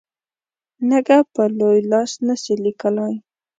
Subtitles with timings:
[0.89, 3.15] نږه په لوی لاس نه سي لیکلای.